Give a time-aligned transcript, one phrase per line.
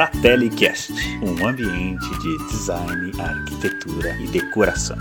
[0.00, 4.96] FratelliCast, um ambiente de design, arquitetura e decoração.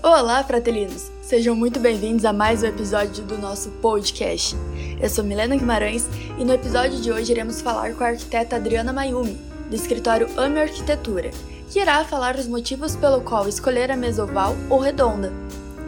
[0.00, 1.10] Olá, fratelinos!
[1.20, 4.54] Sejam muito bem-vindos a mais um episódio do nosso podcast.
[5.00, 6.06] Eu sou Milena Guimarães
[6.38, 9.36] e no episódio de hoje iremos falar com a arquiteta Adriana Mayumi,
[9.68, 11.32] do escritório Ame Arquitetura,
[11.68, 15.32] que irá falar os motivos pelo qual escolher a mesa oval ou redonda.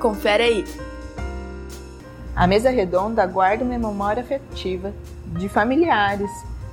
[0.00, 0.89] Confere aí!
[2.34, 4.93] A mesa redonda guarda uma memória afetiva
[5.26, 6.30] de familiares,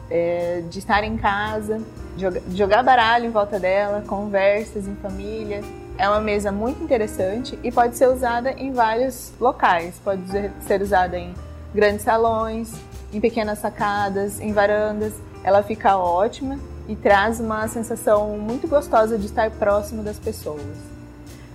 [0.10, 1.82] é, de estar em casa,
[2.18, 5.62] joga, jogar baralho em volta dela, conversas em família.
[5.98, 10.00] É uma mesa muito interessante e pode ser usada em vários locais.
[10.04, 10.22] Pode
[10.62, 11.34] ser usada em
[11.74, 12.72] grandes salões,
[13.12, 15.14] em pequenas sacadas, em varandas.
[15.44, 20.62] Ela fica ótima e traz uma sensação muito gostosa de estar próximo das pessoas.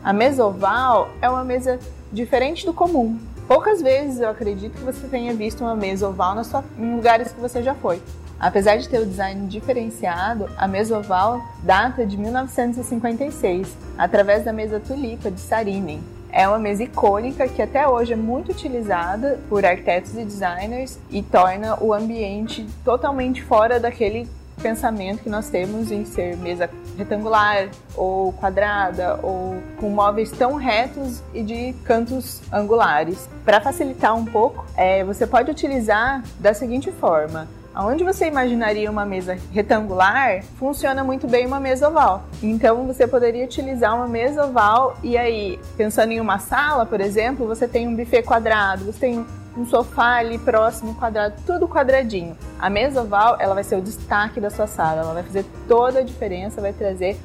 [0.02, 1.78] A mesa oval é uma mesa
[2.12, 3.18] diferente do comum.
[3.52, 7.38] Poucas vezes eu acredito que você tenha visto uma mesa oval sua, em lugares que
[7.38, 8.00] você já foi.
[8.40, 14.80] Apesar de ter o design diferenciado, a mesa oval data de 1956, através da mesa
[14.80, 16.02] tulipa de Saarinen.
[16.30, 21.22] É uma mesa icônica que até hoje é muito utilizada por arquitetos e designers e
[21.22, 24.26] torna o ambiente totalmente fora daquele
[24.62, 31.22] pensamento que nós temos em ser mesa retangular ou quadrada ou com móveis tão retos
[31.34, 33.28] e de cantos angulares.
[33.44, 37.48] Para facilitar um pouco, é, você pode utilizar da seguinte forma.
[37.74, 42.24] Onde você imaginaria uma mesa retangular, funciona muito bem uma mesa oval.
[42.42, 47.46] Então você poderia utilizar uma mesa oval e aí, pensando em uma sala, por exemplo,
[47.46, 52.36] você tem um buffet quadrado, você tem um sofá ali próximo, quadrado, tudo quadradinho.
[52.58, 56.00] A mesa oval, ela vai ser o destaque da sua sala, ela vai fazer toda
[56.00, 57.18] a diferença, vai trazer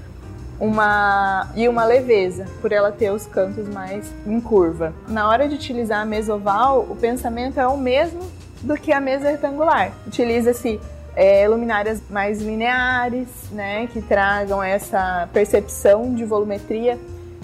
[0.59, 4.93] uma e uma leveza por ela ter os cantos mais em curva.
[5.07, 8.21] Na hora de utilizar a mesa oval, o pensamento é o mesmo
[8.61, 9.93] do que a mesa retangular.
[10.07, 10.79] Utiliza-se
[11.15, 16.97] é, luminárias mais lineares, né, que tragam essa percepção de volumetria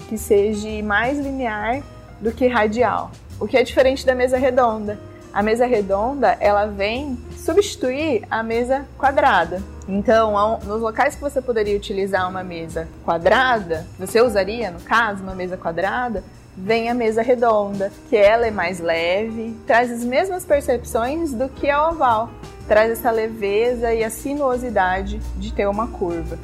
[0.08, 1.82] que seja mais linear
[2.20, 4.98] do que radial o que é diferente da mesa redonda.
[5.32, 9.60] A mesa redonda, ela vem substituir a mesa quadrada.
[9.88, 15.34] Então, nos locais que você poderia utilizar uma mesa quadrada, você usaria, no caso, uma
[15.34, 16.22] mesa quadrada,
[16.56, 21.68] vem a mesa redonda, que ela é mais leve, traz as mesmas percepções do que
[21.68, 22.30] a oval,
[22.68, 26.38] traz essa leveza e a sinuosidade de ter uma curva.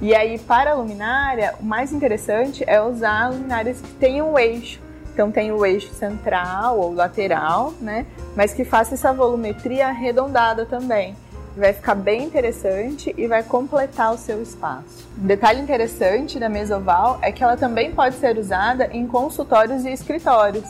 [0.00, 4.80] E aí, para a luminária, o mais interessante é usar luminárias que tenham um eixo,
[5.20, 8.06] então tem o eixo central ou lateral, né?
[8.34, 11.14] Mas que faça essa volumetria arredondada também.
[11.54, 15.06] Vai ficar bem interessante e vai completar o seu espaço.
[15.22, 19.84] Um detalhe interessante da mesa oval é que ela também pode ser usada em consultórios
[19.84, 20.64] e escritórios.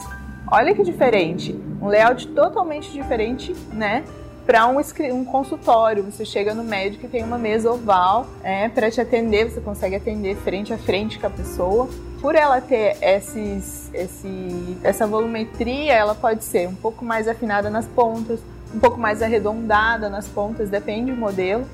[0.50, 4.02] Olha que diferente, um layout totalmente diferente, né?
[4.50, 4.80] Para um,
[5.12, 6.02] um, consultório.
[6.02, 9.94] Você chega no médico e tem uma mesa oval é, para te atender, você consegue
[9.94, 11.88] atender frente a frente com a pessoa.
[12.20, 17.86] Por ela ter esses, esse, essa volumetria, ela pode ser um pouco mais afinada nas
[17.86, 18.40] pontas,
[18.74, 21.64] um pouco mais arredondada nas pontas, depende do modelo.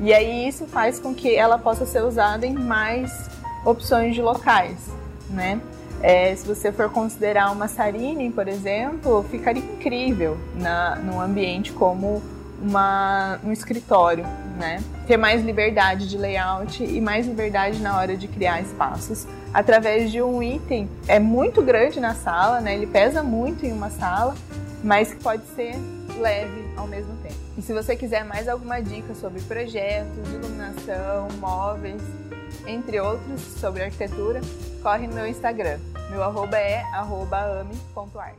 [0.00, 3.30] E aí isso faz com que ela possa ser usada em mais
[3.64, 4.78] opções de locais,
[5.30, 5.60] né?
[6.04, 12.22] É, se você for considerar uma Sarine, por exemplo, ficaria incrível na, num ambiente como
[12.60, 14.22] uma, um escritório,
[14.58, 14.84] né?
[15.06, 20.20] Ter mais liberdade de layout e mais liberdade na hora de criar espaços através de
[20.20, 22.74] um item é muito grande na sala, né?
[22.74, 24.34] Ele pesa muito em uma sala,
[24.82, 25.74] mas pode ser
[26.20, 27.34] leve ao mesmo tempo.
[27.56, 32.02] E se você quiser mais alguma dica sobre projetos, iluminação, móveis,
[32.66, 34.42] entre outros, sobre arquitetura,
[34.82, 35.78] corre no meu Instagram.
[36.10, 38.36] Meu arroba é ame.art.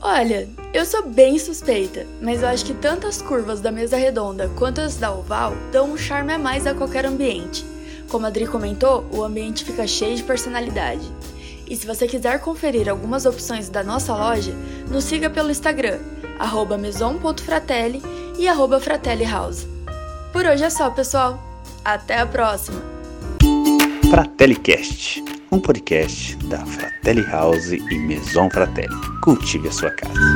[0.00, 4.48] Olha, eu sou bem suspeita, mas eu acho que tanto as curvas da mesa redonda
[4.56, 7.66] quanto as da oval dão um charme a mais a qualquer ambiente.
[8.08, 11.10] Como a Adri comentou, o ambiente fica cheio de personalidade.
[11.68, 14.52] E se você quiser conferir algumas opções da nossa loja,
[14.88, 15.98] nos siga pelo Instagram,
[16.78, 18.00] maison.fratelli
[18.38, 19.66] e arroba fratellihouse.
[20.32, 21.42] Por hoje é só, pessoal!
[21.84, 22.95] Até a próxima!
[24.10, 28.94] FratelliCast, um podcast da Fratelli House e Maison Fratelli.
[29.20, 30.35] Cultive a sua casa.